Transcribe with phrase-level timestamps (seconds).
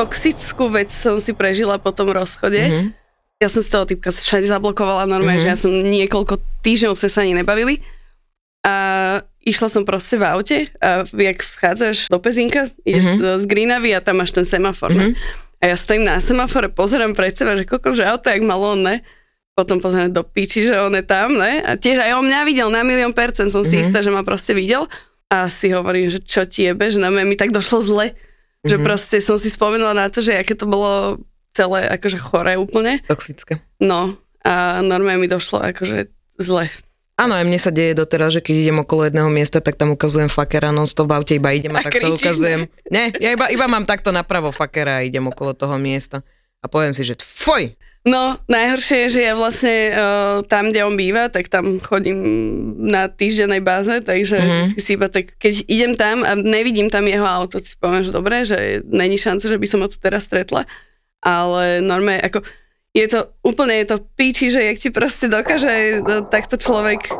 [0.00, 2.56] toxickú vec som si prežila po tom rozchode.
[2.56, 2.88] Mm-hmm.
[3.40, 5.44] Ja som z toho typka všade zablokovala normálne, mm-hmm.
[5.44, 7.84] že ja som niekoľko týždňov sme sa ani nebavili.
[8.64, 8.74] A
[9.40, 13.40] išla som proste v aute a jak vchádzaš do Pezinka, ideš mm-hmm.
[13.40, 14.92] z Greenavy a tam máš ten semafor.
[14.92, 15.16] Mm-hmm.
[15.60, 18.80] A ja stojím na semafore, pozerám pred seba, že koľko, že auto jak malo on,
[18.80, 18.96] ne?
[19.52, 21.60] Potom pozerám do piči, že on je tam, ne?
[21.60, 23.84] A tiež aj on mňa videl na milión percent, som si mm-hmm.
[23.84, 24.88] istá, že ma proste videl.
[25.28, 28.16] A si hovorím, že čo ti jebe, že na mňa mi tak došlo zle
[28.64, 28.86] že mm-hmm.
[28.86, 33.00] proste som si spomenula na to, že aké to bolo celé akože choré úplne.
[33.08, 33.64] Toxické.
[33.80, 36.08] No a normálne mi došlo akože
[36.40, 36.68] zle.
[37.20, 40.32] Áno, aj mne sa deje doteraz, že keď idem okolo jedného miesta, tak tam ukazujem
[40.32, 42.64] fakera non-stop v aute, iba idem a, a takto ukazujem.
[42.88, 46.24] Nie, ja iba, iba mám takto napravo fakera a idem okolo toho miesta.
[46.64, 50.96] A poviem si, že foj, No, najhoršie je, že ja vlastne uh, tam, kde on
[50.96, 52.16] býva, tak tam chodím
[52.88, 54.56] na týždennej báze, takže mm-hmm.
[54.56, 58.16] vždycky si iba tak, keď idem tam a nevidím tam jeho auto, si poviem, že
[58.16, 60.64] dobre, že není šanca, že by som ho tu teraz stretla,
[61.20, 62.40] ale normálne, ako
[62.96, 67.12] je to, úplne je to píči, že jak ti proste dokáže no, takto človek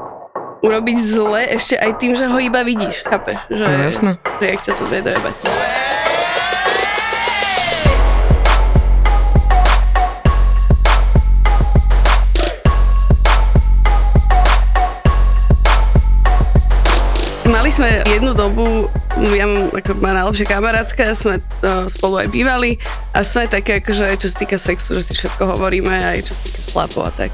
[0.65, 3.37] urobiť zle ešte aj tým, že ho iba vidíš, chápeš?
[3.53, 4.11] Že, no, jasno.
[4.41, 5.37] že jak ťa to vie dojebať.
[17.71, 18.91] Mali sme jednu dobu,
[19.31, 22.83] ja mám ako má najlepšia kamarátka, sme uh, spolu aj bývali
[23.15, 26.43] a sme také akože, čo sa týka sexu, že si všetko hovoríme, aj čo sa
[26.51, 27.31] týka chlapov a tak.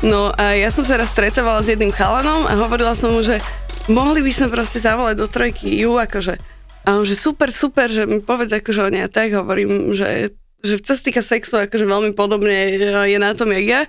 [0.00, 3.44] No a ja som sa raz stretovala s jedným chalanom a hovorila som mu, že
[3.92, 6.40] mohli by sme proste zavolať do trojky ju, akože.
[6.88, 10.32] A on, že super, super, že mi povedz akože o nej a tak, hovorím, že,
[10.64, 13.82] že čo sa týka sexu, akože veľmi podobne je na tom, jak ja,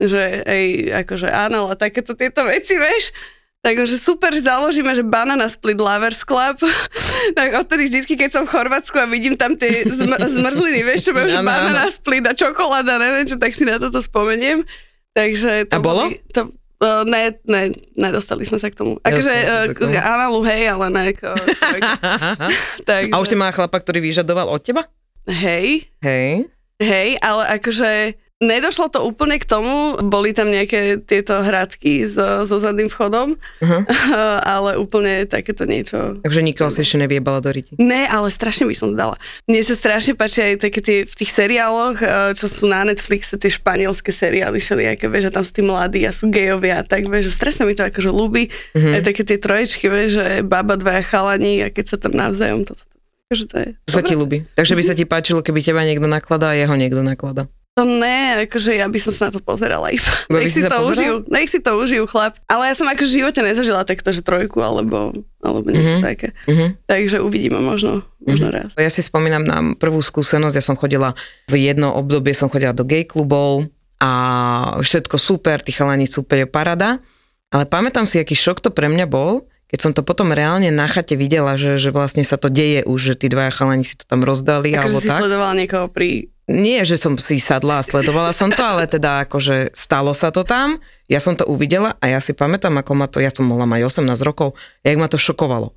[0.00, 0.64] že aj
[1.04, 3.12] akože áno, a takéto tieto veci, vieš.
[3.62, 6.58] Takže super, založíme, že Banana Split Lovers Club.
[7.38, 11.12] tak odtedy vždycky, keď som v Chorvátsku a vidím tam tie zmr- zmrzliny, vieš, čo
[11.14, 14.66] že Banana Split a čokoláda, neviem čo, tak si na toto spomeniem.
[15.14, 16.10] Takže to a bolo?
[16.10, 16.50] Boli, to,
[16.82, 18.98] uh, ne, ne, nedostali sme sa k tomu.
[18.98, 19.30] Akože
[19.70, 21.02] uh, analu hej, ale ne.
[21.14, 21.30] Ako,
[22.90, 23.14] Takže...
[23.14, 24.90] A už si má chlapa, ktorý vyžadoval od teba?
[25.30, 25.86] Hej.
[26.02, 26.50] Hej.
[26.82, 32.58] Hej, ale akože Nedošlo to úplne k tomu, boli tam nejaké tieto hradky so, so
[32.58, 33.82] zadným vchodom, uh-huh.
[34.58, 36.18] ale úplne takéto niečo.
[36.26, 37.78] Takže nikoho si ešte neviebala do ryti?
[37.78, 39.16] Ne, ale strašne by som to dala.
[39.46, 43.38] Mne sa strašne páči aj také tie, v tých seriáloch, eh, čo sú na Netflixe,
[43.38, 47.06] tie španielské seriály, všelijaké, vieš, že tam sú tí mladí a sú gejovia a tak,
[47.06, 48.50] vieš, že strašne mi to akože ľúbi.
[48.74, 48.98] Uh-huh.
[48.98, 52.74] Aj také tie troječky, vieš, že baba, dvaja chalani a keď sa tam navzájom, to,
[52.74, 53.68] to, to, to, to je...
[53.86, 54.50] To sa ti ľúbi.
[54.58, 57.46] Takže by sa ti páčilo, keby teba niekto nakladá a jeho niekto nakladá.
[57.72, 60.12] To ne, akože ja by som sa na to pozerala iba.
[60.28, 60.92] Nech si to pozerala?
[60.92, 62.36] užijú, nech si to užijú chlap.
[62.44, 66.04] Ale ja som ako v živote nezažila takto, že trojku alebo, alebo niečo mm-hmm.
[66.04, 66.36] také.
[66.44, 66.68] Mm-hmm.
[66.84, 68.60] Takže uvidíme možno, možno mm-hmm.
[68.68, 68.70] raz.
[68.76, 71.16] Ja si spomínam na prvú skúsenosť, ja som chodila
[71.48, 73.64] v jedno obdobie, som chodila do gay klubov
[74.04, 74.10] a
[74.76, 77.00] všetko super, tí chalani super, parada.
[77.48, 80.84] Ale pamätám si, aký šok to pre mňa bol, keď som to potom reálne na
[80.84, 84.04] chate videla, že, že vlastne sa to deje už, že tí dvaja chalani si to
[84.04, 84.76] tam rozdali.
[84.76, 85.24] Alebo si tak.
[85.24, 89.72] sledovala niekoho pri nie, že som si sadla a sledovala som to, ale teda akože
[89.72, 93.24] stalo sa to tam, ja som to uvidela a ja si pamätám, ako ma to,
[93.24, 94.52] ja som mohla mať 18 rokov,
[94.84, 95.72] jak ma to šokovalo.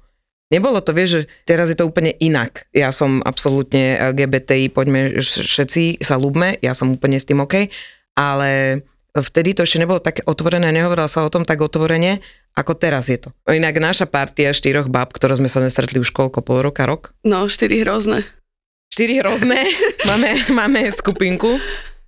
[0.53, 2.69] Nebolo to, vieš, že teraz je to úplne inak.
[2.69, 7.65] Ja som absolútne LGBTI, poďme všetci sa ľúbme, ja som úplne s tým OK,
[8.13, 8.83] ale
[9.15, 12.21] vtedy to ešte nebolo také otvorené, nehovorila sa o tom tak otvorene,
[12.53, 13.33] ako teraz je to.
[13.49, 17.11] Inak naša partia štyroch bab, ktoré sme sa nestretli už koľko, pol roka, rok?
[17.25, 18.23] No, štyri hrozné.
[18.91, 19.59] Štyri hrozné.
[20.09, 21.59] máme, máme skupinku.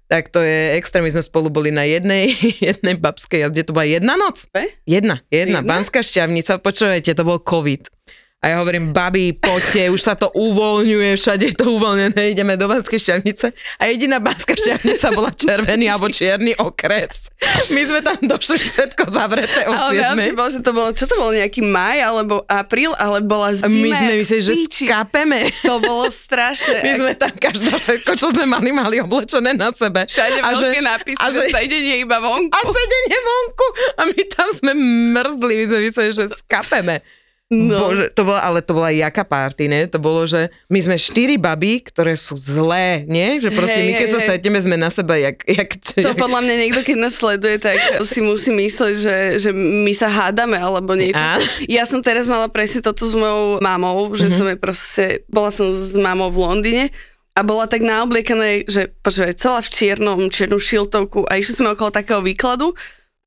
[0.07, 2.31] Tak to je extra, my sme spolu boli na jednej,
[2.63, 4.47] jednej babskej jazde, to bola jedna noc.
[4.87, 5.59] Jedna, jedna, jedna?
[5.67, 7.91] Banská šťavnica, počúvajte, to bol COVID.
[8.37, 12.69] A ja hovorím, babi, poďte, už sa to uvoľňuje, všade je to uvoľnené, ideme do
[12.69, 13.49] Banskej šťavnice.
[13.81, 17.33] A jediná Banská šťavnica bola červený alebo čierny okres.
[17.73, 21.17] My sme tam došli všetko zavreté od Ale najlepšie bolo, že to bolo, čo to
[21.17, 23.73] bolo, nejaký maj alebo apríl, ale bola zima.
[23.73, 25.49] My sme mysleli, že skápeme.
[25.65, 26.85] To bolo strašné.
[26.85, 30.05] My sme tam každá všetko, čo sme mali, mali oblečené na sebe.
[30.05, 32.53] Všade A že- veľké nápisy, a že, že- sedenie iba vonku.
[32.53, 33.67] A sedenie vonku.
[33.97, 34.71] A my tam sme
[35.17, 37.01] mrzli, my sme mysleli, že skapeme.
[37.47, 37.79] No.
[37.79, 39.87] Bože, to bola, ale to bola jaká party, ne?
[39.87, 43.39] To bolo, že my sme štyri baby, ktoré sú zlé, nie?
[43.39, 44.27] Že proste Hej, my keď hej, sa hej.
[44.27, 45.47] stretneme, sme na seba jak...
[45.47, 45.71] jak,
[46.03, 49.93] To jak podľa mňa niekto, keď nás sleduje, tak si musí mysleť, že, že my
[49.95, 51.15] sa hádame alebo niečo.
[51.15, 51.39] Áno.
[51.71, 55.71] Ja som teraz mala presne toto s mojou mamou, že som jej proste, bola som
[55.71, 56.85] s mamou v Londýne
[57.31, 61.95] a bola tak naobliekané, že počúvaj, celá v čiernom, čiernu šiltovku a išli sme okolo
[61.95, 62.75] takého výkladu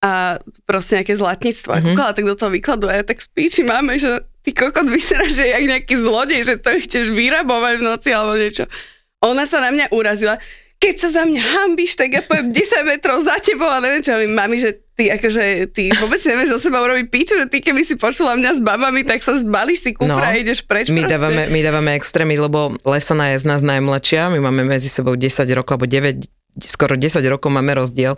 [0.01, 1.71] a proste nejaké zlatníctvo.
[1.71, 5.29] A kúkala tak do toho výkladu a ja tak spíči máme, že ty kokot vyzerá,
[5.29, 8.65] že je jak nejaký zlodej, že to chceš vyrabovať v noci alebo niečo.
[9.21, 10.41] Ona sa na mňa urazila.
[10.81, 14.17] Keď sa za mňa hambíš, tak ja poviem 10 metrov za tebou a neviem čo.
[14.17, 17.61] A my, mami, že ty akože, ty vôbec nevieš zo seba urobiť piču, že ty
[17.61, 20.33] keby si počula mňa s babami, tak sa zbalíš si kufra No.
[20.33, 21.21] a ideš preč my proste.
[21.21, 25.29] dávame, my dávame extrémy, lebo Lesana je z nás najmladšia, my máme medzi sebou 10
[25.53, 26.25] rokov, alebo 9,
[26.65, 28.17] skoro 10 rokov máme rozdiel.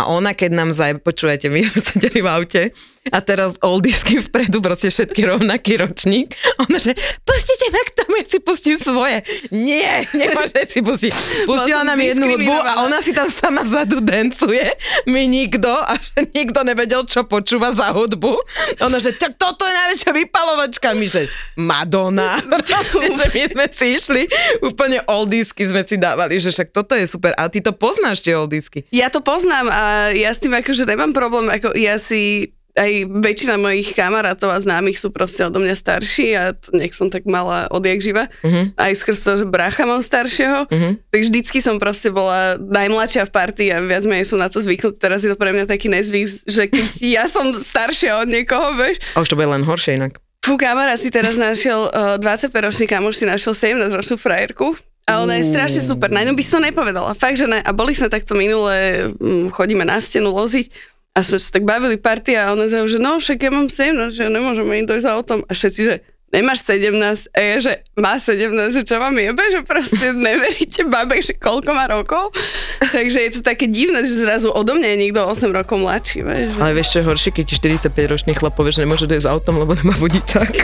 [0.00, 2.62] A ona, keď nám zaj, počúvajte, my sme sedeli v aute
[3.10, 6.34] a teraz oldisky vpredu, proste všetky rovnaký ročník.
[6.66, 6.94] Ona že,
[7.26, 9.22] pustite ma k tomu, ja si pustím svoje.
[9.50, 11.12] Nie, nemôže si pustiť.
[11.46, 14.70] Pustila nám jednu hudbu a ona si tam sama vzadu dancuje.
[15.10, 15.98] My nikto a
[16.34, 18.32] nikto nevedel, čo počúva za hudbu.
[18.82, 20.94] Ona že, tak toto je najväčšia vypalovačka.
[20.94, 21.26] My že,
[21.58, 22.38] Madonna.
[22.70, 24.22] Proste, že my sme si išli,
[24.62, 27.34] úplne oldisky sme si dávali, že však toto je super.
[27.34, 28.86] A ty to poznáš, tie oldisky.
[28.94, 29.82] Ja to poznám a
[30.14, 34.96] ja s tým akože nemám problém, ako ja si aj väčšina mojich kamarátov a známych
[34.96, 38.32] sú proste odo mňa starší a to nech som tak mala odjak živa.
[38.40, 38.72] Uh-huh.
[38.80, 40.64] Aj skrz to, že brácha mám staršieho.
[40.64, 40.96] Uh-huh.
[41.12, 44.96] Tak vždycky som proste bola najmladšia v partii a viac menej som na to zvyknutá.
[44.96, 46.88] Teraz je to pre mňa taký nezvyk, že keď
[47.20, 49.04] ja som staršia od niekoho, vieš.
[49.12, 50.16] A už to bude len horšie inak.
[50.40, 54.72] Fú, kamarát si teraz našiel, uh, 25-ročný kamoš si našiel 17-ročnú frajerku.
[55.10, 57.58] A ona je strašne super, na ňu by som nepovedala, fakt, že ne.
[57.58, 60.70] A boli sme takto minule, mm, chodíme na stenu loziť
[61.10, 64.14] a sme sa tak bavili party a ona zaujíma, že no však ja mám 17,
[64.14, 65.42] že nemôžeme im dojsť autom.
[65.46, 65.94] A všetci, že
[66.30, 71.18] nemáš 17, a ja, že má 17, že čo vám jebe, že proste neveríte babe,
[71.18, 72.30] že koľko má rokov.
[72.80, 76.50] Takže je to také divné, že zrazu odo mňa je niekto 8 rokov mladší, vieš.
[76.58, 79.58] Ale vieš čo je horšie, keď ti 45-ročný chlap povie, že nemôže dojsť s autom,
[79.58, 80.52] lebo nemá vodičák.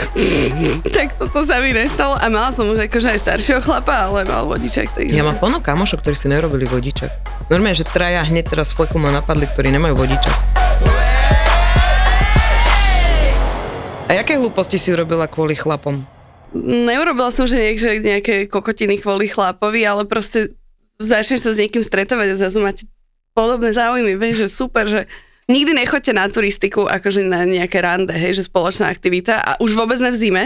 [0.97, 4.49] Tak toto sa mi nestalo a mala som už akože aj staršieho chlapa, ale mal
[4.49, 4.97] vodičák.
[4.97, 5.13] Takže...
[5.13, 7.13] Ja mám plno kamošov, ktorí si nerobili vodičák.
[7.53, 10.66] Normálne, že traja hneď teraz fleku ma napadli, ktorí nemajú vodičák.
[14.07, 15.99] A jaké hlúposti si urobila kvôli chlapom?
[16.55, 20.55] Neurobila som, že niek, že nejaké kokotiny kvôli chlapovi, ale proste
[21.03, 22.87] začneš sa s niekým stretávať a zrazu máte
[23.35, 25.11] podobné záujmy, vieš, že super, že
[25.51, 29.99] nikdy nechoďte na turistiku, akože na nejaké rande, hej, že spoločná aktivita a už vôbec
[29.99, 30.45] ne v zime,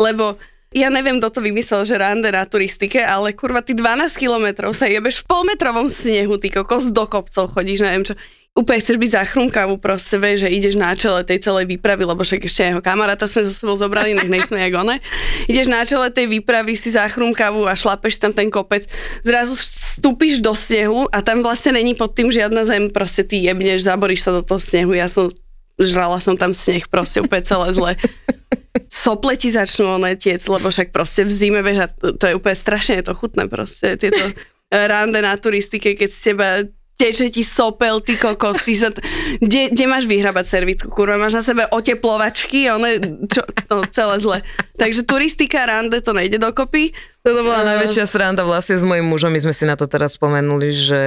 [0.00, 0.40] lebo
[0.74, 4.90] ja neviem, kto to vymyslel, že rande na turistike, ale kurva, ty 12 kilometrov sa
[4.90, 8.18] jebeš v polmetrovom snehu, ty kokos do kopcov chodíš, neviem čo.
[8.54, 12.46] Úplne chceš byť zachrunkavu, proste vieš, že ideš na čele tej celej výpravy, lebo však
[12.46, 15.02] ešte jeho kamaráta sme so sebou zobrali, nech nejsme jak one.
[15.50, 18.86] Ideš na čele tej výpravy, si zachrunkavu a šlapeš tam ten kopec.
[19.26, 23.90] Zrazu vstúpiš do snehu a tam vlastne není pod tým žiadna zem, proste ty jebneš,
[23.90, 24.94] zaboríš sa do toho snehu.
[24.94, 25.26] Ja som,
[25.74, 27.92] žrala som tam sneh, proste úplne celé zle
[28.94, 32.38] sople ti začnú one tiec, lebo však proste v zime, vieš, a to, to je
[32.38, 34.22] úplne strašne je to chutné proste, tieto
[34.70, 36.48] rande na turistike, keď z teba
[37.04, 38.88] teče ti sopel, ty kokos, ty sa,
[39.44, 42.96] kde, kde máš vyhrabať servitku, kurva, máš na sebe oteplovačky, one,
[43.28, 44.38] čo, no, celé zle.
[44.80, 46.96] Takže turistika, rande, to nejde dokopy.
[47.20, 50.72] To bola najväčšia sranda vlastne s mojim mužom, my sme si na to teraz spomenuli,
[50.72, 51.02] že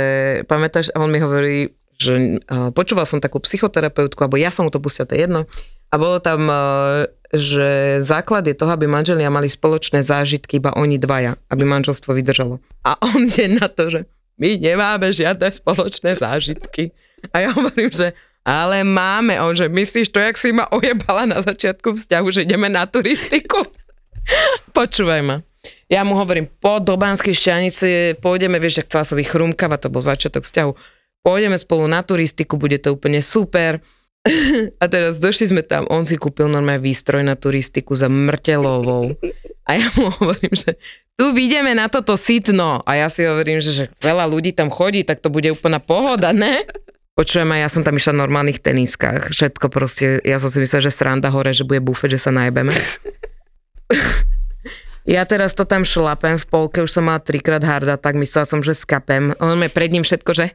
[0.46, 4.72] pamätáš, a on mi hovorí, že uh, počúval som takú psychoterapeutku, alebo ja som mu
[4.74, 5.50] to pustil, to je jedno,
[5.90, 11.02] a bolo tam, uh, že základ je toho, aby manželia mali spoločné zážitky, iba oni
[11.02, 12.62] dvaja, aby manželstvo vydržalo.
[12.86, 14.06] A on je na to, že
[14.38, 16.94] my nemáme žiadne spoločné zážitky.
[17.34, 18.14] A ja hovorím, že
[18.48, 19.36] ale máme.
[19.44, 23.68] On, že myslíš to, jak si ma ojebala na začiatku vzťahu, že ideme na turistiku?
[24.78, 25.44] Počúvaj ma.
[25.92, 27.88] Ja mu hovorím, po do Banskej šťanice
[28.24, 30.72] pôjdeme, vieš, ak chcela sa vychrumkava, to bol začiatok vzťahu.
[31.28, 33.84] Pôjdeme spolu na turistiku, bude to úplne super.
[34.82, 39.16] A teraz došli sme tam, on si kúpil normálne výstroj na turistiku za mŕtelovou.
[39.68, 40.80] A ja mu hovorím, že
[41.20, 42.82] tu vidíme na toto sitno.
[42.88, 46.32] A ja si hovorím, že, že veľa ľudí tam chodí, tak to bude úplná pohoda,
[46.32, 46.64] ne?
[47.18, 49.34] Počujem, ja som tam išla v normálnych teniskách.
[49.34, 52.72] Všetko proste, ja som si myslela, že sranda hore, že bude bufet, že sa najebeme.
[55.08, 58.60] Ja teraz to tam šlapem v polke, už som mala trikrát harda, tak myslela som,
[58.60, 59.32] že skapem.
[59.40, 60.52] On mi pred ním všetko, že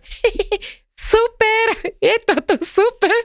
[1.10, 1.66] super,
[2.04, 3.16] je to tu super.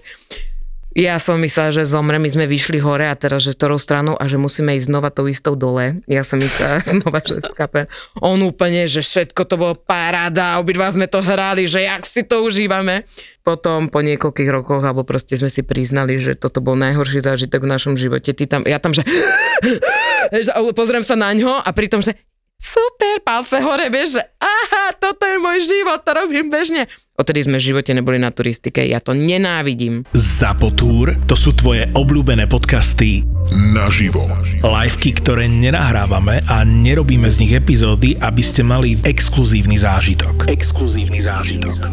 [0.98, 4.26] Ja som myslela, že zomre, my sme vyšli hore a teraz, že ktorou stranou a
[4.26, 6.02] že musíme ísť znova tou istou dole.
[6.10, 7.86] Ja som myslela znova, že skapem.
[8.18, 12.42] On úplne, že všetko to bolo paráda, obidva sme to hrali, že jak si to
[12.42, 13.06] užívame.
[13.46, 17.72] Potom po niekoľkých rokoch, alebo proste sme si priznali, že toto bol najhorší zážitok v
[17.78, 18.34] našom živote.
[18.34, 19.06] Ty tam, ja tam, že
[20.82, 22.18] pozriem sa na ňo a pritom, že
[22.58, 26.90] super, palce hore, vieš, že aha, toto je môj život, to robím bežne.
[27.18, 30.06] Odtedy sme v živote neboli na turistike, ja to nenávidím.
[30.14, 33.26] Zapotúr, to sú tvoje obľúbené podcasty
[33.74, 34.22] Naživo.
[34.62, 40.46] Liveky, ktoré nenahrávame a nerobíme z nich epizódy, aby ste mali exkluzívny zážitok.
[40.46, 41.90] Exkluzívny zážitok.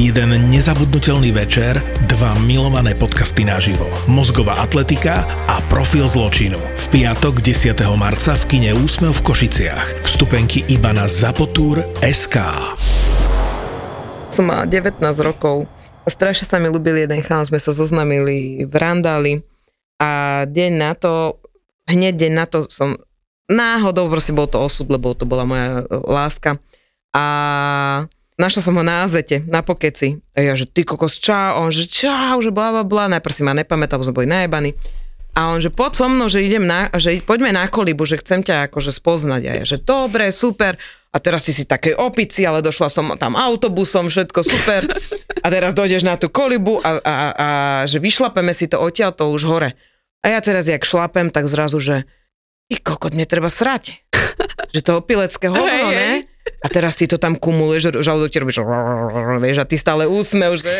[0.00, 1.76] Jeden nezabudnutelný večer,
[2.08, 3.84] dva milované podcasty naživo.
[4.08, 6.56] Mozgová atletika a profil zločinu.
[6.56, 7.76] V piatok 10.
[8.00, 10.08] marca v kine Úsmev v Košiciach.
[10.08, 12.40] Vstupenky iba na Zapotúr SK.
[14.32, 15.68] Som mala 19 rokov
[16.08, 19.44] strašne sa mi ľúbil jeden chalán, sme sa zoznamili v Randali
[20.00, 21.36] a deň na to,
[21.84, 22.96] hneď deň na to som
[23.52, 26.56] náhodou, proste bol to osud, lebo to bola moja láska
[27.12, 27.24] a
[28.40, 30.16] Našla som ho na azete, na pokeci.
[30.32, 31.60] A ja, že ty kokos, čau.
[31.60, 33.12] On, že čau, že bla, bla, bla.
[33.12, 34.72] Najprv si ma nepamätal, sme boli najebaní.
[35.36, 38.40] A on, že poď so mnou, že idem na, že poďme na kolibu, že chcem
[38.40, 39.42] ťa akože spoznať.
[39.44, 40.80] A ja, že dobre, super.
[41.12, 44.88] A teraz si si také opici, ale došla som tam autobusom, všetko super.
[45.44, 47.48] A teraz dojdeš na tú kolibu a, a, a
[47.84, 49.76] že vyšlapeme si to odtiaľ, to už hore.
[50.24, 51.96] A ja teraz, jak šlapem, tak zrazu, že
[52.70, 54.00] ty kokot, mne treba srať.
[54.74, 56.29] že to opilecké hovno, ne?
[56.60, 58.58] A teraz ty to tam kumuluješ, žalúdok ti robíš,
[59.40, 60.70] vieš, a ty stále úsmev, že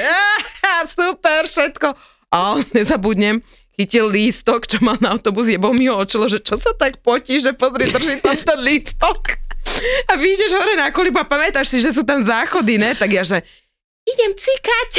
[0.89, 1.89] super, všetko.
[2.31, 3.43] A nezabudnem,
[3.75, 7.41] chytil lístok, čo mal na autobus, jebol mi ho očilo, že čo sa tak potí,
[7.41, 9.41] že pozri, drží tam ten lístok.
[10.09, 12.97] A vyjdeš hore na kolibu a pamätáš si, že sú tam záchody, ne?
[12.97, 13.45] Tak ja, že
[14.09, 14.91] idem cikať.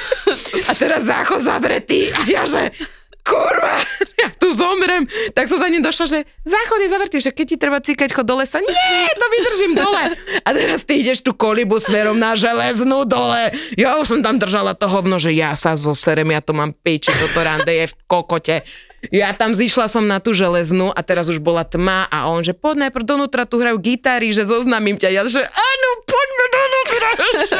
[0.70, 2.10] A teraz záchod zabretý.
[2.10, 2.74] A ja, že
[3.22, 3.78] kurva,
[4.22, 5.06] ja tu zomrem.
[5.32, 8.26] Tak som za ním došla, že záchod je zavretý, že keď ti treba cíkať chod
[8.26, 10.02] do lesa, nie, to vydržím dole.
[10.42, 13.54] A teraz ty ideš tú kolibu smerom na železnú dole.
[13.78, 17.10] Ja už som tam držala to hovno, že ja sa zoserem, ja to mám piči,
[17.10, 18.66] toto rande je v kokote.
[19.10, 22.54] Ja tam zišla som na tú železnú a teraz už bola tma a on, že
[22.54, 25.10] poď najprv donútra, tu hrajú gitary, že zoznamím ťa.
[25.10, 27.08] Ja, že áno, poďme donútra.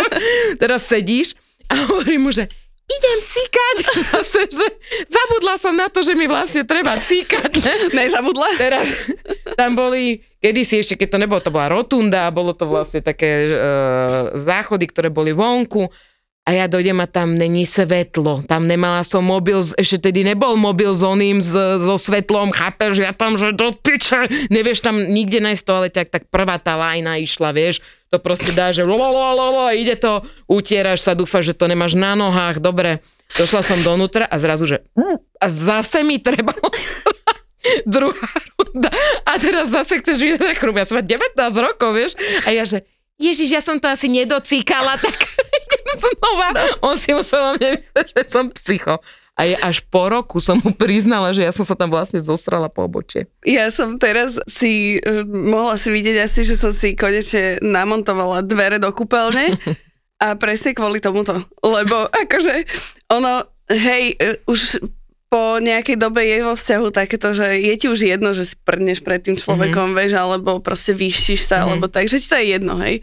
[0.63, 1.35] teraz sedíš
[1.67, 2.47] a hovorím mu, že
[2.99, 3.77] idem cíkať.
[4.13, 4.67] Zase, že
[5.09, 7.53] zabudla som na to, že mi vlastne treba cíkať.
[7.63, 7.75] Ne?
[8.05, 8.49] Nezabudla?
[8.61, 8.87] Teraz
[9.57, 14.35] tam boli, kedysi ešte, keď to nebolo, to bola rotunda, bolo to vlastne také uh,
[14.37, 15.89] záchody, ktoré boli vonku
[16.43, 18.43] a ja dojdem a tam není svetlo.
[18.51, 23.15] Tam nemala som mobil, ešte tedy nebol mobil s oným, s, so svetlom, chápeš, ja
[23.15, 27.23] tam, že do piče, nevieš tam nikde nájsť to, ale tak, tak prvá tá lajna
[27.23, 27.79] išla, vieš,
[28.13, 32.61] to proste dá, že lolololo, ide to, utieraš sa, dúfaš, že to nemáš na nohách,
[32.61, 33.01] dobre.
[33.41, 34.85] Došla som donútra a zrazu, že
[35.41, 36.53] a zase mi treba
[37.89, 38.93] druhá runda.
[39.25, 42.13] A teraz zase chceš vyzerať Ja som 19 rokov, vieš?
[42.45, 42.85] A ja, že
[43.17, 45.17] Ježiš, ja som to asi nedocíkala, tak
[46.05, 46.53] znova.
[46.53, 46.93] No.
[46.93, 49.01] On si musel mne myslieť, že som psycho.
[49.33, 52.69] A je až po roku som mu priznala, že ja som sa tam vlastne zostrala
[52.69, 53.33] po obočie.
[53.49, 58.77] Ja som teraz si, uh, mohla si vidieť asi, že som si konečne namontovala dvere
[58.77, 59.57] do kúpeľne
[60.25, 61.49] a presne kvôli tomuto.
[61.65, 62.69] Lebo akože
[63.09, 64.85] ono, hej, uh, už
[65.33, 69.01] po nejakej dobe je vo vzťahu takéto, že je ti už jedno, že si prdneš
[69.01, 69.99] pred tým človekom, mm-hmm.
[70.05, 71.73] vieš, alebo proste vyštíš sa, mm-hmm.
[71.73, 73.01] alebo tak, že ti to je jedno, hej.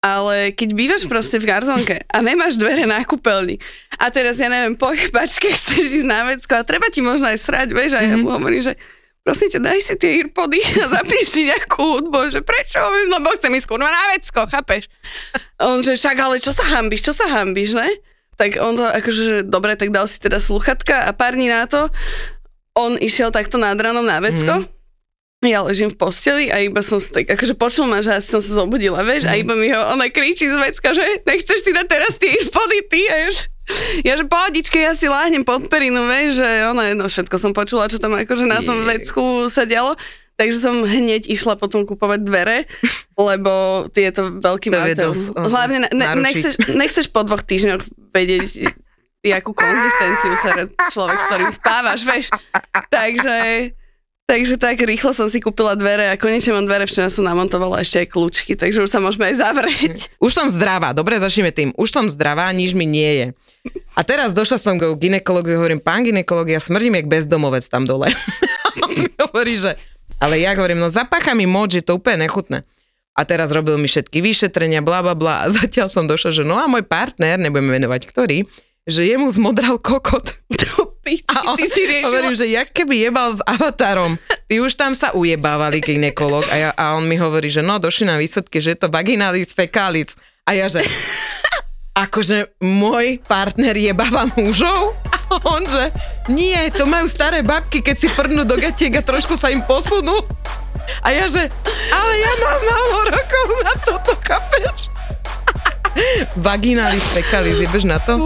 [0.00, 3.60] Ale keď bývaš proste v garzonke a nemáš dvere na kúpeľni
[4.00, 7.36] a teraz, ja neviem, po jebačke chceš ísť na vecko a treba ti možno aj
[7.36, 8.24] srať, vieš, a ja mm-hmm.
[8.24, 8.80] mu hovorím, že
[9.20, 12.80] prosím ťa, daj si tie earpody a zapni si nejakú hudbu, že prečo?
[13.12, 14.88] Lebo chcem ísť kurva na vecko, chápeš?
[15.60, 17.92] On, že však, ale čo sa hambíš, čo sa hambíš, ne?
[18.40, 21.68] Tak on to akože, že dobre, tak dal si teda sluchatka a pár dní na
[21.68, 21.92] to
[22.72, 24.79] on išiel takto nad ranom na vecko mm-hmm
[25.40, 28.60] ja ležím v posteli a iba som tak, akože počul ma, že asi som sa
[28.60, 29.30] zobudila, vieš, mm.
[29.30, 29.40] a mhm.
[29.40, 33.00] iba mi ho, ona kričí z vecka, že nechceš si dať teraz tie earpody, ty,
[33.08, 33.28] a ja,
[34.04, 37.88] ja, že pohodičke, ja si láhnem pod perinu, vieš, že ona, no všetko som počula,
[37.88, 39.96] čo tam akože na tom vecku sa dialo,
[40.36, 42.68] takže som hneď išla potom kúpovať dvere,
[43.32, 45.08] lebo tieto veľký máte.
[45.32, 48.76] Hlavne ne, nechceš, nechceš po dvoch týždňoch vedieť,
[49.24, 50.52] jakú konzistenciu sa
[50.92, 52.26] človek, s ktorým spávaš, vieš.
[52.92, 53.36] Takže
[54.30, 58.06] Takže tak rýchlo som si kúpila dvere a konečne mám dvere, včera som namontovala ešte
[58.06, 59.96] aj kľúčky, takže už sa môžeme aj zavrieť.
[60.24, 61.74] Už som zdravá, dobre, začneme tým.
[61.74, 63.26] Už som zdravá, nič mi nie je.
[63.98, 68.06] A teraz došla som k ginekologovi, hovorím, pán ginekolog, ja smrdím jak bezdomovec tam dole.
[69.26, 69.74] Hovorí, že,
[70.22, 72.62] ale ja hovorím, no zapácha mi moč, je to úplne nechutné.
[73.18, 75.42] A teraz robil mi všetky vyšetrenia, bla bla bla.
[75.42, 78.46] A zatiaľ som došla, že no a môj partner, nebudeme menovať ktorý,
[78.88, 80.40] že jemu zmodral kokot.
[81.10, 82.06] A on, ty si riešila.
[82.06, 84.14] hovorím, že jak keby jebal s avatarom.
[84.46, 88.06] Ty už tam sa ujebávali ginekolog a, ja, a on mi hovorí, že no, došli
[88.06, 90.14] na výsledky, že je to vaginalis fecalis.
[90.46, 90.84] A ja, že
[92.04, 94.94] akože môj partner jebáva mužov?
[95.30, 95.90] A on, že
[96.30, 100.22] nie, to majú staré babky, keď si prdnú do gatiek a trošku sa im posunú.
[101.02, 101.46] A ja, že
[101.90, 104.90] ale ja mám málo rokov na toto, kapeš?
[106.46, 108.18] Vaginalis fecalis, jebeš na to?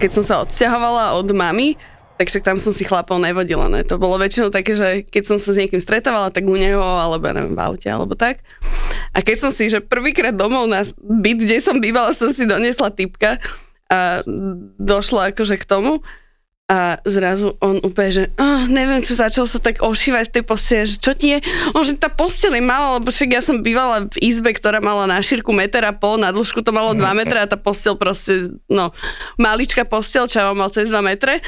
[0.00, 1.76] keď som sa odsťahovala od mamy,
[2.16, 3.68] takže tam som si chlapov nevodila.
[3.68, 3.84] Ne?
[3.84, 7.28] To bolo väčšinou také, že keď som sa s niekým stretávala, tak u neho, alebo
[7.28, 8.40] neviem, v aute, alebo tak.
[9.12, 12.88] A keď som si, že prvýkrát domov na byt, kde som bývala, som si doniesla
[12.96, 13.36] typka
[13.92, 14.24] a
[14.80, 16.00] došla akože k tomu
[16.70, 20.86] a zrazu on úplne, že oh, neviem, čo začal sa tak ošívať v tej postele,
[20.86, 21.42] že čo ti je?
[21.74, 25.10] On, že tá posteľ je malá, lebo však ja som bývala v izbe, ktorá mala
[25.10, 28.54] na šírku meter a pol, na dĺžku to malo 2 metre a tá posteľ proste,
[28.70, 28.94] no,
[29.34, 31.42] maličká posteľ, čo mal cez 2 metre.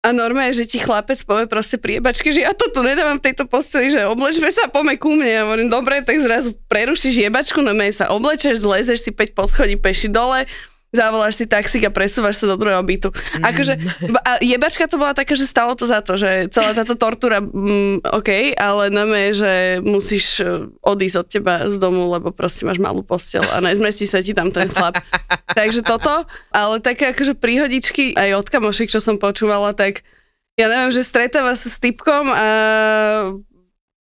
[0.00, 3.44] A normálne, že ti chlapec povie proste priebačky, že ja to tu nedávam v tejto
[3.44, 5.26] posteli, že oblečme sa, pome ku mne.
[5.26, 10.08] Ja hovorím, dobre, tak zrazu prerušíš jebačku, no sa oblečeš, zlezeš si 5 poschodí peši
[10.08, 10.48] dole,
[10.96, 13.12] zavoláš si taxík a presúvaš sa do druhého bytu.
[13.44, 13.76] Akože,
[14.24, 18.08] a jebačka to bola taká, že stalo to za to, že celá táto tortúra, mm,
[18.16, 19.52] OK, ale najmä, že
[19.84, 24.24] musíš e, odísť od teba z domu, lebo proste máš malú postel a nezmestí sa
[24.24, 24.96] ti tam ten chlap.
[25.58, 30.00] Takže toto, ale také akože príhodičky aj od kamošiek, čo som počúvala, tak
[30.56, 32.46] ja neviem, že stretáva sa s typkom a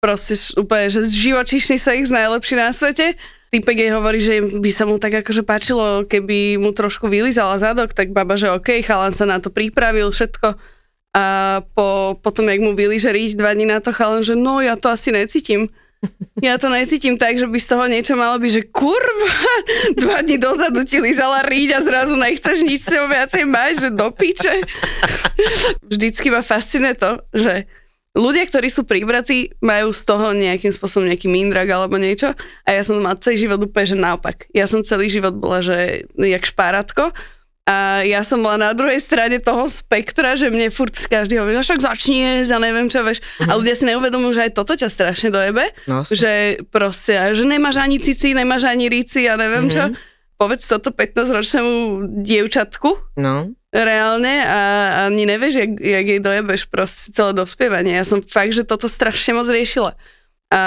[0.04, 3.16] proste úplne, že živočišný sex najlepší na svete.
[3.52, 7.92] Typek jej hovorí, že by sa mu tak akože páčilo, keby mu trošku vylizala zadok,
[7.92, 10.56] tak baba, že OK, chalan sa na to pripravil, všetko.
[11.12, 11.26] A
[11.76, 14.88] po, potom, jak mu vyliže riť dva dní na to, chalan, že no, ja to
[14.88, 15.68] asi necítim.
[16.42, 19.36] Ja to necítim tak, že by z toho niečo malo byť, že kurva,
[20.02, 23.90] dva dní dozadu ti lizala ríť a zrazu nechceš nič s ňou viacej mať, že
[23.94, 24.64] do piče.
[25.86, 27.70] Vždycky ma fascinuje to, že
[28.12, 32.36] ľudia, ktorí sú pribratí, majú z toho nejakým spôsobom nejaký mindrak alebo niečo
[32.68, 34.52] a ja som mal celý život úplne, že naopak.
[34.52, 37.16] Ja som celý život bola, že jak špáratko
[37.62, 41.64] a ja som bola na druhej strane toho spektra, že mne furt každý hovorí, "No
[41.64, 43.22] však začni jesť a neviem čo, vieš.
[43.48, 47.78] A ľudia si neuvedomujú, že aj toto ťa strašne dojebe, No, že proste, že nemáš
[47.80, 49.94] ani cici, nemáš ani ríci a neviem čo.
[50.42, 51.74] Povedz toto 15-ročnému
[52.26, 53.54] dievčatku, No.
[53.70, 54.60] reálne a,
[55.06, 57.94] ani nevieš, jak, jak jej dojebeš proste celé dospievanie.
[57.94, 59.94] Ja som fakt, že toto strašne moc riešila.
[60.50, 60.62] A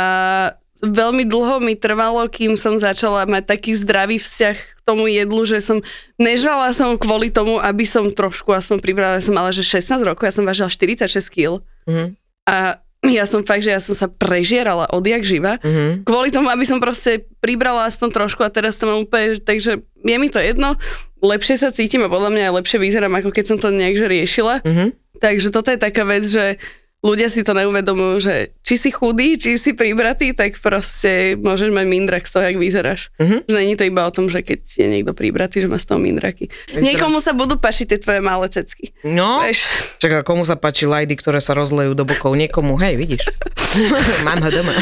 [0.79, 5.59] veľmi dlho mi trvalo, kým som začala mať taký zdravý vzťah k tomu jedlu, že
[5.59, 5.83] som
[6.23, 10.29] nežala som kvôli tomu, aby som trošku aspoň pribrala, ja som mala, že 16 rokov,
[10.29, 11.65] ja som vážila 46 kg.
[11.91, 12.15] Mhm.
[12.45, 15.61] A ja som fakt, že ja som sa prežierala odjak živa.
[15.61, 16.09] Mhm.
[16.09, 20.17] Kvôli tomu, aby som proste pribrala aspoň trošku a teraz to mám úplne, takže je
[20.17, 20.77] mi to jedno.
[21.25, 24.65] Lepšie sa cítim a podľa mňa aj lepšie vyzerám, ako keď som to nejakže riešila.
[24.65, 24.97] Mhm.
[25.21, 26.61] Takže toto je taká vec, že
[27.05, 31.85] ľudia si to neuvedomujú, že či si chudý, či si pribratý, tak proste môžeš mať
[31.85, 33.13] mindrak z toho, jak vyzeráš.
[33.21, 33.45] Mhm.
[33.45, 36.01] Že není to iba o tom, že keď je niekto pribratý, že má z toho
[36.01, 36.49] mindraky.
[36.73, 38.97] Niekomu sa budú pašiť tie tvoje malé cecky.
[39.05, 39.69] No, Vieš?
[40.01, 43.29] čaká, komu sa páči lajdy, ktoré sa rozlejú do bokov, niekomu, hej, vidíš.
[44.27, 44.73] Mám ho doma.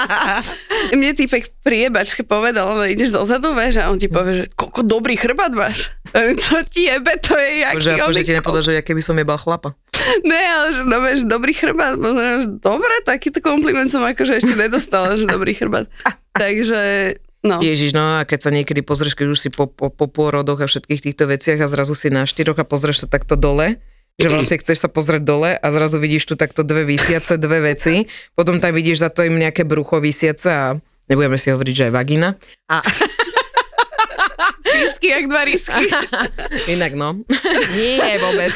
[0.98, 4.84] Mne týpek pri jebačke povedal, no ideš zozadu, vieš, a on ti povie, že koľko
[4.84, 5.88] dobrý chrbát máš.
[6.50, 9.14] To ti jebe, to je jaký Že aspoň, že ti nepovedal, že ja keby som
[9.14, 9.78] jebal chlapa.
[10.24, 11.96] Ne, ale že no, vieš, dobrý chrbát.
[11.96, 15.86] Možno, že dobre, takýto kompliment som akože ešte nedostala, že dobrý chrbát.
[16.40, 17.60] Takže, no.
[17.60, 20.66] Ježiš, no a keď sa niekedy pozrieš, keď už si po, po, po pôrodoch a
[20.66, 23.80] všetkých týchto veciach a zrazu si na štyroch a pozrieš sa takto dole,
[24.20, 28.04] že vlastne chceš sa pozrieť dole a zrazu vidíš tu takto dve vysiace, dve veci,
[28.36, 30.64] potom tam vidíš za to im nejaké brucho vysiace a
[31.08, 32.36] nebudeme si hovoriť, že aj vagina.
[32.68, 32.84] A
[34.90, 35.86] Risky, jak dva risky.
[36.74, 37.22] inak no,
[37.78, 38.50] nie vôbec.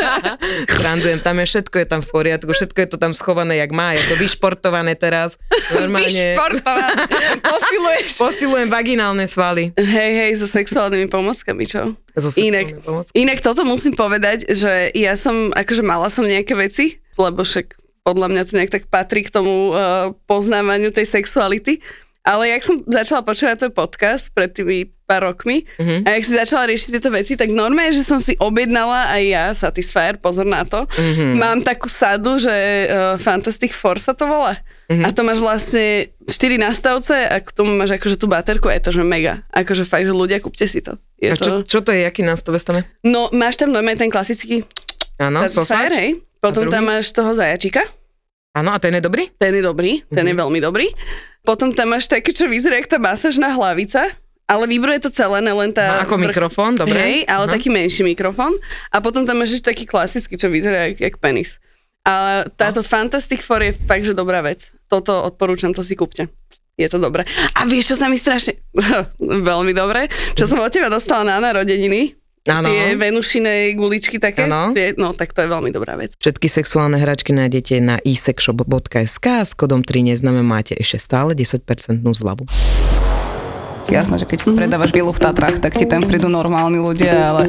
[0.72, 3.92] Srandujem, tam je všetko, je tam v poriadku, všetko je to tam schované, jak má,
[3.92, 5.36] je to vyšportované teraz.
[5.76, 7.04] Normálne Vyšportované.
[7.44, 8.16] Posiluješ.
[8.16, 9.76] posilujem vaginálne svaly.
[9.76, 11.92] Hej, hej, so sexuálnymi pomockami, čo?
[12.16, 13.14] So Inak, pomôckami.
[13.14, 17.76] inak toto musím povedať, že ja som, akože mala som nejaké veci, lebo však
[18.08, 21.84] podľa mňa to nejak tak patrí k tomu uh, poznávaniu tej sexuality.
[22.28, 26.04] Ale jak som začala počúvať tvoj podcast pred tými pár rokmi Mhm.
[26.04, 29.44] a jak si začala riešiť tieto veci, tak normálne, že som si objednala aj ja
[29.56, 30.84] Satisfyer, pozor na to.
[30.92, 31.24] Mhm.
[31.34, 32.52] Mám takú sadu, že
[32.84, 34.60] uh, Fantastic Four sa to volá.
[34.86, 35.04] Mhm.
[35.04, 38.92] A to máš vlastne 4 nastavce a k tomu máš akože tú baterku, je to,
[38.92, 39.48] že mega.
[39.48, 41.00] Akože fakt, že ľudia, kúpte si to.
[41.16, 41.64] Je A čo, to...
[41.64, 42.84] čo to je, aký nástavec tam je?
[43.02, 44.68] No, máš tam normálne ten klasický
[45.16, 46.10] Áno, Satisfyer, hej.
[46.38, 47.82] Potom tam máš toho zajačika,
[48.56, 49.28] Áno, a ten je dobrý?
[49.36, 50.90] ten je dobrý, ten je veľmi dobrý.
[51.44, 54.08] Potom tam máš také, čo vyzerá, jak tá masážna hlavica,
[54.48, 56.00] ale vibruje to celé, ne len tá...
[56.00, 56.96] Má ako mikrofón, dobre?
[56.96, 57.52] Hej, ale Aha.
[57.52, 58.56] taký menší mikrofón.
[58.88, 61.60] A potom tam máš taký klasický, čo vyzerá jak, jak penis.
[62.08, 64.72] Ale táto Fantastic Four je fakt, že dobrá vec.
[64.88, 66.32] Toto odporúčam, to si kúpte.
[66.80, 67.28] Je to dobré.
[67.58, 68.56] A vieš, čo sa mi strašne...
[69.20, 70.08] Veľmi dobre.
[70.32, 72.16] Čo som od teba dostala na narodeniny.
[72.48, 72.72] Áno.
[72.72, 74.48] Tie venušiné guličky také.
[74.48, 76.16] Tie, no, tak to je veľmi dobrá vec.
[76.16, 82.00] Všetky sexuálne hračky nájdete na isexshop.sk a s kodom 3 neznáme máte ešte stále 10%
[82.00, 82.48] zľavu.
[83.88, 87.48] Jasné, že keď predávaš vilu v Tatrách, tak ti tam prídu normálni ľudia, ale...